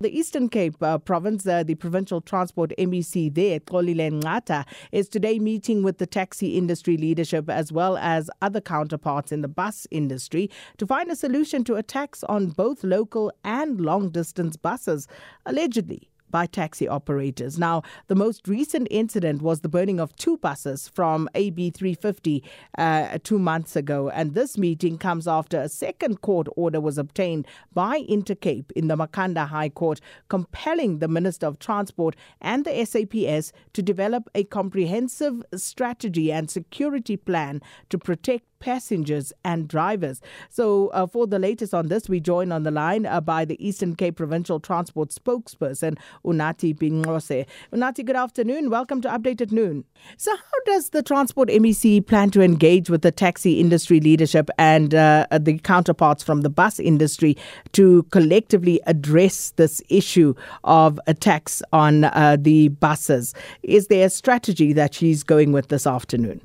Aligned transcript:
The 0.00 0.16
Eastern 0.16 0.48
Cape 0.48 0.80
uh, 0.80 0.98
province, 0.98 1.44
uh, 1.44 1.64
the 1.64 1.74
provincial 1.74 2.20
transport 2.20 2.72
MEC 2.78 3.34
there, 3.34 3.58
Xolile 3.58 4.22
Nqatha, 4.22 4.64
is 4.92 5.08
today 5.08 5.40
meeting 5.40 5.82
with 5.82 5.98
the 5.98 6.06
taxi 6.06 6.56
industry 6.56 6.96
leadership 6.96 7.50
as 7.50 7.72
well 7.72 7.96
as 7.96 8.30
other 8.40 8.60
counterparts 8.60 9.32
in 9.32 9.42
the 9.42 9.48
bus 9.48 9.88
industry 9.90 10.50
to 10.76 10.86
find 10.86 11.10
a 11.10 11.16
solution 11.16 11.64
to 11.64 11.74
a 11.74 11.82
tax 11.82 12.22
on 12.24 12.46
both 12.46 12.84
local 12.84 13.32
and 13.42 13.80
long 13.80 14.08
distance 14.10 14.56
buses, 14.56 15.08
allegedly. 15.44 16.08
By 16.30 16.46
taxi 16.46 16.88
operators. 16.88 17.58
Now, 17.58 17.82
the 18.06 18.14
most 18.14 18.48
recent 18.48 18.88
incident 18.90 19.42
was 19.42 19.60
the 19.60 19.68
burning 19.68 20.00
of 20.00 20.14
two 20.16 20.36
buses 20.38 20.88
from 20.88 21.28
AB 21.34 21.70
350 21.70 22.42
uh, 22.76 23.18
two 23.22 23.38
months 23.38 23.76
ago. 23.76 24.08
And 24.10 24.34
this 24.34 24.58
meeting 24.58 24.98
comes 24.98 25.26
after 25.26 25.60
a 25.60 25.68
second 25.68 26.20
court 26.20 26.48
order 26.56 26.80
was 26.80 26.98
obtained 26.98 27.46
by 27.72 28.02
Intercape 28.02 28.70
in 28.72 28.88
the 28.88 28.96
Makhanda 28.96 29.46
High 29.46 29.68
Court, 29.68 30.00
compelling 30.28 30.98
the 30.98 31.08
Minister 31.08 31.46
of 31.46 31.58
Transport 31.58 32.16
and 32.40 32.64
the 32.64 32.84
SAPS 32.84 33.52
to 33.72 33.82
develop 33.82 34.28
a 34.34 34.44
comprehensive 34.44 35.42
strategy 35.54 36.32
and 36.32 36.50
security 36.50 37.16
plan 37.16 37.60
to 37.90 37.98
protect 37.98 38.57
passengers 38.60 39.32
and 39.44 39.68
drivers. 39.68 40.20
So, 40.50 40.88
uh, 40.88 41.06
for 41.06 41.26
the 41.26 41.38
latest 41.38 41.74
on 41.74 41.88
this, 41.88 42.08
we 42.08 42.20
join 42.20 42.52
on 42.52 42.62
the 42.62 42.70
line 42.70 43.06
uh, 43.06 43.20
by 43.20 43.44
the 43.44 43.56
Eastern 43.66 43.94
Cape 43.94 44.16
Provincial 44.16 44.60
Transport 44.60 45.10
spokesperson, 45.10 45.98
Unathi 46.24 46.76
Bingqose. 46.76 47.46
Unathi, 47.72 48.04
good 48.04 48.16
afternoon. 48.16 48.70
Welcome 48.70 49.00
to 49.02 49.08
Update 49.08 49.40
at 49.40 49.52
Noon. 49.52 49.84
So, 50.16 50.34
how 50.34 50.64
does 50.66 50.90
the 50.90 51.02
Transport 51.02 51.48
MEC 51.48 52.06
plan 52.06 52.30
to 52.30 52.42
engage 52.42 52.90
with 52.90 53.02
the 53.02 53.12
taxi 53.12 53.60
industry 53.60 54.00
leadership 54.00 54.50
and 54.58 54.94
uh, 54.94 55.26
the 55.38 55.58
counterparts 55.58 56.22
from 56.22 56.42
the 56.42 56.50
bus 56.50 56.78
industry 56.80 57.36
to 57.72 58.02
collectively 58.04 58.80
address 58.86 59.52
this 59.56 59.82
issue 59.88 60.34
of 60.64 61.00
a 61.06 61.14
tax 61.14 61.62
on 61.72 62.04
uh, 62.04 62.36
the 62.38 62.68
buses? 62.68 63.34
Is 63.62 63.88
there 63.88 64.06
a 64.06 64.10
strategy 64.10 64.72
that 64.72 64.94
she's 64.94 65.22
going 65.22 65.52
with 65.52 65.68
this 65.68 65.86
afternoon? 65.86 66.40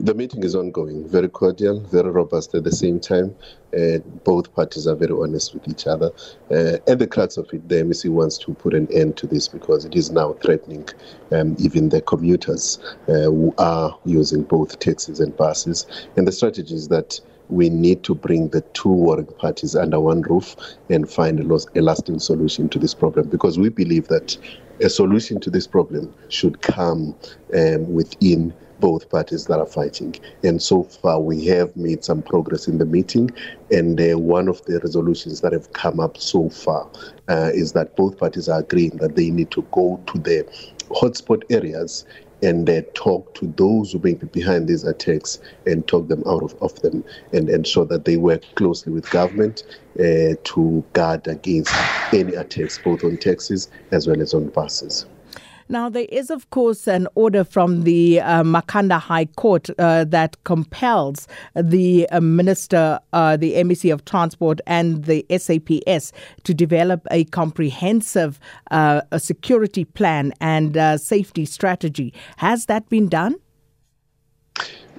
The 0.00 0.14
meeting 0.14 0.44
is 0.44 0.54
ongoing, 0.54 1.08
very 1.08 1.28
cordial, 1.28 1.80
very 1.80 2.10
robust 2.10 2.54
at 2.54 2.62
the 2.62 2.70
same 2.70 3.00
time. 3.00 3.34
Uh, 3.76 3.98
both 4.24 4.54
parties 4.54 4.86
are 4.86 4.94
very 4.94 5.12
honest 5.12 5.52
with 5.54 5.66
each 5.66 5.88
other. 5.88 6.12
Uh, 6.50 6.78
at 6.86 7.00
the 7.00 7.06
crux 7.06 7.36
of 7.36 7.48
it, 7.52 7.68
the 7.68 7.76
MEC 7.82 8.08
wants 8.10 8.38
to 8.38 8.54
put 8.54 8.74
an 8.74 8.86
end 8.92 9.16
to 9.16 9.26
this 9.26 9.48
because 9.48 9.84
it 9.84 9.96
is 9.96 10.12
now 10.12 10.34
threatening 10.34 10.86
um, 11.32 11.56
even 11.58 11.88
the 11.88 12.00
commuters 12.00 12.78
uh, 13.08 13.24
who 13.24 13.52
are 13.58 13.98
using 14.04 14.44
both 14.44 14.78
taxis 14.78 15.18
and 15.18 15.36
buses. 15.36 15.84
And 16.16 16.28
the 16.28 16.32
strategy 16.32 16.74
is 16.74 16.88
that 16.88 17.20
we 17.48 17.68
need 17.68 18.02
to 18.04 18.14
bring 18.14 18.48
the 18.48 18.60
two 18.72 18.88
warring 18.88 19.26
parties 19.38 19.74
under 19.74 20.00
one 20.00 20.22
roof 20.22 20.56
and 20.90 21.10
find 21.10 21.40
a, 21.40 21.58
a 21.76 21.82
lasting 21.82 22.18
solution 22.18 22.68
to 22.68 22.78
this 22.78 22.94
problem 22.94 23.28
because 23.28 23.58
we 23.58 23.68
believe 23.68 24.08
that 24.08 24.36
a 24.80 24.88
solution 24.88 25.40
to 25.40 25.50
this 25.50 25.66
problem 25.66 26.14
should 26.28 26.60
come 26.62 27.14
um, 27.54 27.92
within 27.92 28.54
both 28.80 29.10
parties 29.10 29.46
that 29.46 29.58
are 29.58 29.66
fighting. 29.66 30.14
And 30.44 30.62
so 30.62 30.84
far, 30.84 31.20
we 31.20 31.44
have 31.46 31.76
made 31.76 32.04
some 32.04 32.22
progress 32.22 32.68
in 32.68 32.78
the 32.78 32.84
meeting. 32.84 33.30
And 33.70 34.00
uh, 34.00 34.18
one 34.18 34.48
of 34.48 34.64
the 34.66 34.78
resolutions 34.80 35.40
that 35.40 35.52
have 35.52 35.72
come 35.72 35.98
up 35.98 36.16
so 36.16 36.48
far 36.48 36.88
uh, 37.28 37.50
is 37.52 37.72
that 37.72 37.96
both 37.96 38.18
parties 38.18 38.48
are 38.48 38.60
agreeing 38.60 38.96
that 38.98 39.16
they 39.16 39.30
need 39.30 39.50
to 39.52 39.62
go 39.72 40.00
to 40.06 40.18
the 40.18 40.44
hotspot 40.90 41.42
areas 41.50 42.06
and 42.42 42.68
uh, 42.68 42.82
talk 42.94 43.34
to 43.34 43.46
those 43.56 43.92
who 43.92 43.98
may 44.00 44.14
be 44.14 44.26
behind 44.26 44.68
these 44.68 44.84
attacks 44.84 45.38
and 45.66 45.86
talk 45.86 46.08
them 46.08 46.22
out 46.26 46.42
of, 46.42 46.54
of 46.62 46.80
them 46.82 47.04
and 47.32 47.48
ensure 47.48 47.84
that 47.86 48.04
they 48.04 48.16
work 48.16 48.42
closely 48.54 48.92
with 48.92 49.10
government 49.10 49.64
uh, 49.98 50.34
to 50.44 50.84
guard 50.92 51.26
against 51.26 51.72
any 52.12 52.34
attacks, 52.34 52.78
both 52.78 53.02
on 53.04 53.16
taxis 53.16 53.68
as 53.90 54.06
well 54.06 54.20
as 54.20 54.34
on 54.34 54.48
buses. 54.48 55.06
Now, 55.70 55.90
there 55.90 56.06
is, 56.08 56.30
of 56.30 56.48
course, 56.48 56.86
an 56.86 57.08
order 57.14 57.44
from 57.44 57.82
the 57.82 58.20
uh, 58.20 58.42
Makhanda 58.42 58.98
High 58.98 59.26
Court 59.26 59.68
uh, 59.78 60.04
that 60.04 60.42
compels 60.44 61.28
the 61.54 62.08
uh, 62.10 62.20
Minister, 62.20 62.98
uh, 63.12 63.36
the 63.36 63.52
MEC 63.54 63.92
of 63.92 64.04
Transport, 64.06 64.60
and 64.66 65.04
the 65.04 65.26
SAPS 65.30 66.12
to 66.44 66.54
develop 66.54 67.06
a 67.10 67.24
comprehensive 67.24 68.40
uh, 68.70 69.02
a 69.12 69.20
security 69.20 69.84
plan 69.84 70.32
and 70.40 70.76
uh, 70.76 70.96
safety 70.96 71.44
strategy. 71.44 72.14
Has 72.38 72.66
that 72.66 72.88
been 72.88 73.08
done? 73.08 73.36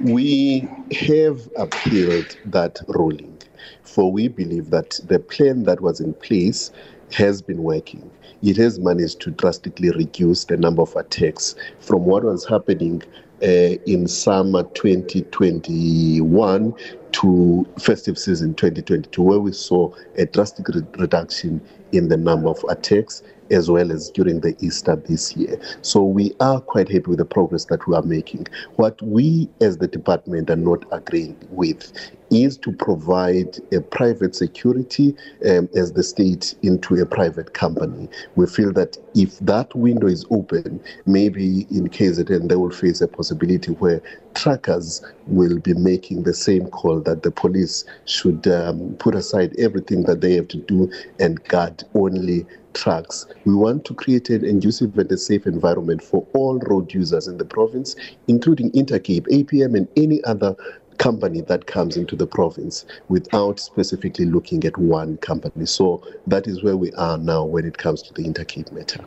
We 0.01 0.69
have 0.91 1.49
appealed 1.57 2.37
that 2.45 2.79
ruling, 2.87 3.41
for 3.83 4.11
we 4.11 4.27
believe 4.27 4.69
that 4.69 4.99
the 5.03 5.19
plan 5.19 5.63
that 5.63 5.81
was 5.81 5.99
in 5.99 6.13
place 6.13 6.71
has 7.13 7.41
been 7.41 7.63
working. 7.63 8.09
It 8.41 8.57
has 8.57 8.79
managed 8.79 9.21
to 9.21 9.31
drastically 9.31 9.91
reduce 9.91 10.45
the 10.45 10.57
number 10.57 10.81
of 10.81 10.95
attacks 10.95 11.55
from 11.79 12.05
what 12.05 12.23
was 12.23 12.45
happening 12.45 13.03
uh, 13.41 13.75
in 13.85 14.07
summer 14.07 14.63
2021 14.63 16.73
to 17.11 17.67
festive 17.79 18.17
season 18.17 18.53
2022, 18.53 19.21
where 19.21 19.39
we 19.39 19.51
saw 19.51 19.93
a 20.17 20.25
drastic 20.25 20.67
re- 20.69 20.81
reduction 20.97 21.61
in 21.91 22.09
the 22.09 22.17
number 22.17 22.49
of 22.49 22.63
attacks 22.69 23.23
as 23.51 23.69
well 23.69 23.91
as 23.91 24.09
during 24.11 24.41
the 24.41 24.55
Easter 24.59 24.95
this 24.95 25.35
year. 25.35 25.59
So 25.81 26.03
we 26.03 26.33
are 26.39 26.61
quite 26.61 26.87
happy 26.87 27.05
with 27.07 27.17
the 27.17 27.25
progress 27.25 27.65
that 27.65 27.87
we 27.87 27.95
are 27.95 28.03
making. 28.03 28.47
What 28.75 29.01
we 29.01 29.49
as 29.61 29.77
the 29.77 29.87
department 29.87 30.49
are 30.49 30.55
not 30.55 30.85
agreeing 30.91 31.37
with 31.49 31.91
is 32.31 32.57
to 32.57 32.71
provide 32.71 33.57
a 33.73 33.81
private 33.81 34.35
security 34.35 35.15
um, 35.49 35.67
as 35.75 35.93
the 35.93 36.03
state 36.03 36.55
into 36.61 36.95
a 36.95 37.05
private 37.05 37.53
company. 37.53 38.07
We 38.35 38.45
feel 38.47 38.71
that 38.73 38.97
if 39.15 39.39
that 39.39 39.73
window 39.75 40.07
is 40.07 40.25
open, 40.29 40.79
maybe 41.05 41.67
in 41.71 41.89
KZN 41.89 42.47
they 42.49 42.55
will 42.55 42.71
face 42.71 43.01
a 43.01 43.07
possibility 43.07 43.71
where 43.71 44.01
trackers 44.35 45.03
will 45.25 45.57
be 45.59 45.73
making 45.73 46.23
the 46.23 46.33
same 46.33 46.67
call 46.67 46.99
that 47.01 47.23
the 47.23 47.31
police 47.31 47.85
should 48.05 48.47
um, 48.47 48.95
put 48.99 49.15
aside 49.15 49.55
everything 49.57 50.03
that 50.03 50.21
they 50.21 50.33
have 50.33 50.47
to 50.49 50.57
do 50.57 50.91
and 51.19 51.43
guard 51.45 51.83
only 51.95 52.45
trucks. 52.73 53.25
We 53.45 53.55
want 53.55 53.83
to 53.85 53.93
create 53.95 54.29
an 54.29 54.43
conducive 54.59 54.97
and 54.97 55.09
a 55.11 55.17
safe 55.17 55.47
environment 55.47 56.03
for 56.03 56.25
all 56.33 56.59
road 56.59 56.93
users 56.93 57.27
in 57.27 57.37
the 57.37 57.45
province, 57.45 57.95
including 58.27 58.71
Intercape, 58.71 59.25
APM, 59.27 59.75
and 59.75 59.87
any 59.95 60.21
other 60.25 60.55
company 60.99 61.41
that 61.41 61.65
comes 61.65 61.97
into 61.97 62.15
the 62.15 62.27
province 62.27 62.85
without 63.07 63.59
specifically 63.59 64.25
looking 64.25 64.63
at 64.65 64.77
one 64.77 65.17
company. 65.17 65.65
So 65.65 66.03
that 66.27 66.45
is 66.45 66.61
where 66.61 66.77
we 66.77 66.91
are 66.93 67.17
now 67.17 67.43
when 67.45 67.65
it 67.65 67.79
comes 67.79 68.03
to 68.03 68.13
the 68.13 68.23
Intercape 68.23 68.71
matter. 68.71 69.03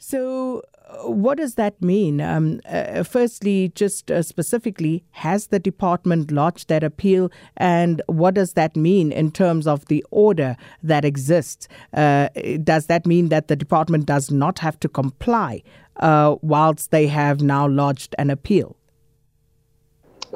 So, 0.00 0.62
what 1.04 1.36
does 1.36 1.56
that 1.56 1.80
mean? 1.82 2.20
Um, 2.20 2.60
uh, 2.66 3.02
firstly, 3.02 3.72
just 3.74 4.10
uh, 4.10 4.22
specifically, 4.22 5.04
has 5.10 5.48
the 5.48 5.58
department 5.58 6.30
lodged 6.30 6.68
that 6.68 6.82
appeal, 6.82 7.30
and 7.58 8.00
what 8.06 8.34
does 8.34 8.54
that 8.54 8.74
mean 8.74 9.12
in 9.12 9.30
terms 9.30 9.66
of 9.66 9.84
the 9.86 10.04
order 10.10 10.56
that 10.82 11.04
exists? 11.04 11.68
Uh, 11.92 12.28
does 12.64 12.86
that 12.86 13.06
mean 13.06 13.28
that 13.28 13.48
the 13.48 13.56
department 13.56 14.06
does 14.06 14.30
not 14.30 14.60
have 14.60 14.80
to 14.80 14.88
comply 14.88 15.62
uh, 15.96 16.36
whilst 16.40 16.90
they 16.90 17.06
have 17.06 17.42
now 17.42 17.68
lodged 17.68 18.14
an 18.18 18.30
appeal? 18.30 18.77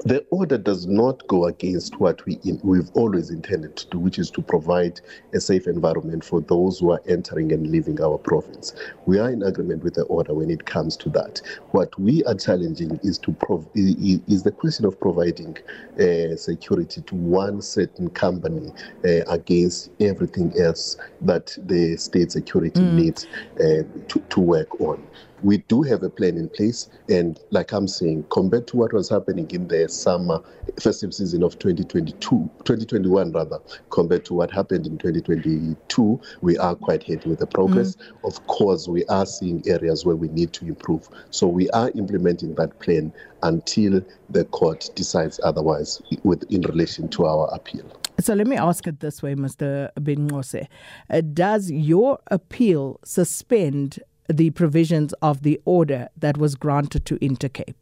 The 0.04 0.24
order 0.30 0.56
does 0.56 0.86
not 0.86 1.26
go 1.26 1.44
against 1.44 2.00
what 2.00 2.24
we 2.24 2.38
in, 2.44 2.58
we've 2.62 2.90
always 2.94 3.30
intended 3.30 3.76
to 3.76 3.86
do, 3.88 3.98
which 3.98 4.18
is 4.18 4.30
to 4.30 4.42
provide 4.42 5.00
a 5.34 5.40
safe 5.40 5.66
environment 5.66 6.24
for 6.24 6.40
those 6.40 6.78
who 6.78 6.92
are 6.92 7.02
entering 7.06 7.52
and 7.52 7.70
leaving 7.70 8.00
our 8.00 8.16
province. 8.16 8.74
We 9.06 9.18
are 9.18 9.30
in 9.30 9.42
agreement 9.42 9.84
with 9.84 9.94
the 9.94 10.04
order 10.04 10.32
when 10.32 10.50
it 10.50 10.64
comes 10.64 10.96
to 10.98 11.10
that. 11.10 11.42
What 11.72 11.98
we 12.00 12.24
are 12.24 12.34
challenging 12.34 12.98
is 13.02 13.18
to 13.18 13.32
prov- 13.32 13.68
is 13.74 14.42
the 14.42 14.50
question 14.50 14.86
of 14.86 14.98
providing 14.98 15.58
uh, 16.00 16.36
security 16.36 17.02
to 17.02 17.14
one 17.14 17.60
certain 17.60 18.08
company 18.10 18.72
uh, 19.04 19.24
against 19.28 19.90
everything 20.00 20.54
else 20.58 20.96
that 21.20 21.56
the 21.66 21.96
state 21.96 22.32
security 22.32 22.80
mm. 22.80 22.94
needs 22.94 23.26
uh, 23.60 23.82
to, 24.08 24.20
to 24.30 24.40
work 24.40 24.80
on 24.80 25.06
we 25.42 25.58
do 25.58 25.82
have 25.82 26.02
a 26.02 26.10
plan 26.10 26.36
in 26.36 26.48
place. 26.48 26.88
And 27.08 27.38
like 27.50 27.72
I'm 27.72 27.88
saying, 27.88 28.24
compared 28.30 28.66
to 28.68 28.76
what 28.76 28.92
was 28.92 29.08
happening 29.08 29.50
in 29.50 29.68
the 29.68 29.88
summer 29.88 30.40
festive 30.80 31.12
season 31.12 31.42
of 31.42 31.58
2022, 31.58 32.18
2021 32.20 33.32
rather, 33.32 33.58
compared 33.90 34.24
to 34.26 34.34
what 34.34 34.50
happened 34.50 34.86
in 34.86 34.98
2022, 34.98 36.20
we 36.40 36.58
are 36.58 36.74
quite 36.74 37.02
happy 37.02 37.30
with 37.30 37.40
the 37.40 37.46
progress. 37.46 37.96
Mm. 37.96 38.28
Of 38.28 38.46
course, 38.46 38.88
we 38.88 39.04
are 39.06 39.26
seeing 39.26 39.62
areas 39.66 40.04
where 40.04 40.16
we 40.16 40.28
need 40.28 40.52
to 40.54 40.66
improve. 40.66 41.08
So 41.30 41.46
we 41.46 41.68
are 41.70 41.90
implementing 41.94 42.54
that 42.56 42.78
plan 42.80 43.12
until 43.42 44.02
the 44.30 44.44
court 44.46 44.90
decides 44.94 45.40
otherwise 45.42 46.00
with 46.22 46.44
in 46.50 46.62
relation 46.62 47.08
to 47.08 47.26
our 47.26 47.48
appeal. 47.52 47.84
So 48.20 48.34
let 48.34 48.46
me 48.46 48.56
ask 48.56 48.86
it 48.86 49.00
this 49.00 49.22
way, 49.22 49.34
Mr. 49.34 49.90
Bingose. 49.98 50.66
Uh, 51.10 51.22
does 51.32 51.70
your 51.70 52.18
appeal 52.30 53.00
suspend 53.04 53.98
the 54.28 54.50
provisions 54.50 55.12
of 55.22 55.42
the 55.42 55.60
order 55.64 56.08
that 56.16 56.36
was 56.36 56.54
granted 56.54 57.04
to 57.06 57.18
Intercape? 57.18 57.74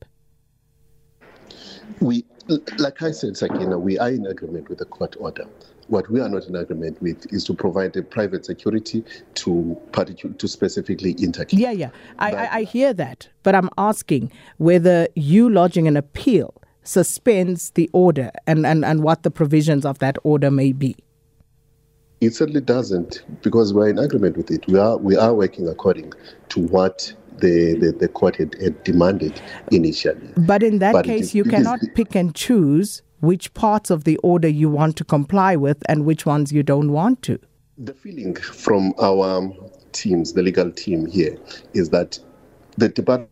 We, 2.00 2.24
like 2.78 3.02
I 3.02 3.10
said, 3.10 3.36
Sakina, 3.36 3.78
we 3.78 3.98
are 3.98 4.10
in 4.10 4.26
agreement 4.26 4.68
with 4.68 4.78
the 4.78 4.84
court 4.84 5.16
order. 5.18 5.44
What 5.88 6.08
we 6.08 6.20
are 6.20 6.28
not 6.28 6.46
in 6.46 6.54
agreement 6.54 7.02
with 7.02 7.32
is 7.32 7.44
to 7.44 7.54
provide 7.54 7.96
a 7.96 8.02
private 8.02 8.44
security 8.44 9.04
to 9.34 9.76
particu- 9.90 10.38
to 10.38 10.48
specifically 10.48 11.14
Intercape. 11.14 11.58
Yeah, 11.58 11.72
yeah, 11.72 11.90
I, 12.18 12.32
I, 12.32 12.54
I 12.58 12.62
hear 12.62 12.94
that, 12.94 13.28
but 13.42 13.54
I'm 13.54 13.68
asking 13.76 14.30
whether 14.58 15.08
you 15.16 15.50
lodging 15.50 15.88
an 15.88 15.96
appeal 15.96 16.54
suspends 16.84 17.70
the 17.72 17.90
order 17.92 18.30
and, 18.46 18.64
and, 18.64 18.84
and 18.84 19.02
what 19.02 19.24
the 19.24 19.30
provisions 19.30 19.84
of 19.84 19.98
that 19.98 20.16
order 20.22 20.50
may 20.50 20.72
be. 20.72 20.96
It 22.20 22.34
certainly 22.34 22.60
doesn't, 22.60 23.24
because 23.42 23.72
we're 23.72 23.88
in 23.88 23.98
agreement 23.98 24.36
with 24.36 24.50
it. 24.50 24.66
We 24.66 24.78
are 24.78 24.98
we 24.98 25.16
are 25.16 25.34
working 25.34 25.68
according 25.68 26.12
to 26.50 26.60
what 26.60 27.12
the, 27.38 27.74
the, 27.78 27.92
the 27.92 28.08
court 28.08 28.36
had, 28.36 28.54
had 28.60 28.84
demanded 28.84 29.40
initially. 29.70 30.28
But 30.36 30.62
in 30.62 30.78
that 30.80 30.92
but 30.92 31.06
case, 31.06 31.26
is, 31.26 31.34
you 31.34 31.44
cannot 31.44 31.82
is, 31.82 31.88
pick 31.94 32.14
and 32.14 32.34
choose 32.34 33.02
which 33.20 33.52
parts 33.54 33.90
of 33.90 34.04
the 34.04 34.16
order 34.18 34.48
you 34.48 34.68
want 34.68 34.96
to 34.96 35.04
comply 35.04 35.56
with 35.56 35.82
and 35.88 36.04
which 36.04 36.26
ones 36.26 36.52
you 36.52 36.62
don't 36.62 36.92
want 36.92 37.22
to. 37.22 37.38
The 37.78 37.94
feeling 37.94 38.34
from 38.36 38.92
our 39.00 39.50
teams, 39.92 40.34
the 40.34 40.42
legal 40.42 40.70
team 40.70 41.06
here, 41.06 41.38
is 41.72 41.88
that 41.90 42.18
the 42.76 42.88
department 42.88 43.30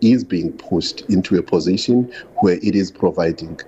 is 0.00 0.24
being 0.24 0.52
pushed 0.52 1.02
into 1.02 1.38
a 1.38 1.42
position 1.42 2.12
where 2.40 2.58
it 2.62 2.74
is 2.74 2.90
providing 2.90 3.60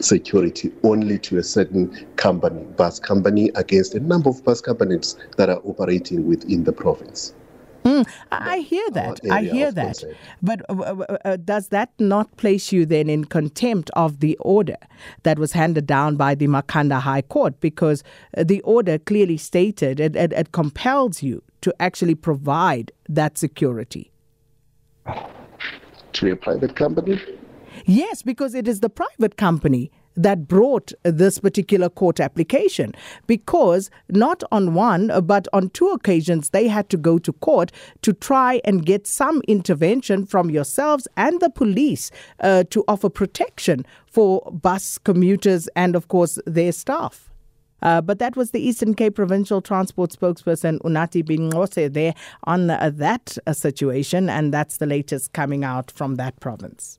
security 0.00 0.72
only 0.82 1.18
to 1.18 1.38
a 1.38 1.42
certain 1.42 2.06
company, 2.16 2.64
bus 2.76 2.98
company, 2.98 3.50
against 3.54 3.94
a 3.94 4.00
number 4.00 4.30
of 4.30 4.44
bus 4.44 4.60
companies 4.60 5.16
that 5.36 5.48
are 5.48 5.60
operating 5.64 6.26
within 6.26 6.64
the 6.64 6.72
province. 6.72 7.34
Mm, 7.84 8.06
I 8.30 8.58
hear 8.58 8.90
that. 8.90 9.20
I 9.30 9.44
hear 9.44 9.72
that. 9.72 9.98
Concern. 9.98 10.16
But 10.42 10.62
uh, 10.68 10.74
uh, 10.82 11.16
uh, 11.24 11.36
does 11.36 11.68
that 11.68 11.90
not 11.98 12.36
place 12.36 12.70
you 12.72 12.84
then 12.84 13.08
in 13.08 13.24
contempt 13.24 13.90
of 13.94 14.20
the 14.20 14.36
order 14.40 14.76
that 15.22 15.38
was 15.38 15.52
handed 15.52 15.86
down 15.86 16.16
by 16.16 16.34
the 16.34 16.48
Makhanda 16.48 17.00
High 17.00 17.22
Court? 17.22 17.58
Because 17.60 18.02
uh, 18.36 18.44
the 18.44 18.60
order 18.62 18.98
clearly 18.98 19.36
stated 19.38 20.00
it, 20.00 20.16
it, 20.16 20.32
it 20.32 20.52
compels 20.52 21.22
you 21.22 21.42
to 21.62 21.74
actually 21.80 22.14
provide 22.14 22.92
that 23.08 23.38
security. 23.38 24.10
To 26.12 26.32
a 26.32 26.36
private 26.36 26.76
company? 26.76 27.20
Yes, 27.90 28.20
because 28.20 28.54
it 28.54 28.68
is 28.68 28.80
the 28.80 28.90
private 28.90 29.38
company 29.38 29.90
that 30.14 30.46
brought 30.46 30.92
this 31.04 31.38
particular 31.38 31.88
court 31.88 32.20
application 32.20 32.92
because 33.26 33.90
not 34.10 34.42
on 34.52 34.74
one 34.74 35.10
but 35.24 35.48
on 35.54 35.70
two 35.70 35.88
occasions 35.88 36.50
they 36.50 36.68
had 36.68 36.90
to 36.90 36.98
go 36.98 37.18
to 37.18 37.32
court 37.32 37.72
to 38.02 38.12
try 38.12 38.60
and 38.66 38.84
get 38.84 39.06
some 39.06 39.40
intervention 39.48 40.26
from 40.26 40.50
yourselves 40.50 41.08
and 41.16 41.40
the 41.40 41.48
police 41.48 42.10
uh, 42.40 42.62
to 42.68 42.84
offer 42.88 43.08
protection 43.08 43.86
for 44.06 44.42
bus 44.52 44.98
commuters 44.98 45.66
and 45.74 45.96
of 45.96 46.08
course 46.08 46.38
their 46.44 46.72
staff. 46.72 47.30
Uh, 47.80 48.02
but 48.02 48.18
that 48.18 48.36
was 48.36 48.50
the 48.50 48.60
Eastern 48.60 48.92
Cape 48.92 49.14
Provincial 49.14 49.62
Transport 49.62 50.10
spokesperson 50.10 50.78
Unathi 50.80 51.22
Bingose 51.22 51.90
there 51.90 52.12
on 52.44 52.68
uh, 52.68 52.90
that 52.92 53.38
uh, 53.46 53.54
situation, 53.54 54.28
and 54.28 54.52
that's 54.52 54.76
the 54.76 54.86
latest 54.86 55.32
coming 55.32 55.64
out 55.64 55.90
from 55.90 56.16
that 56.16 56.38
province. 56.40 56.98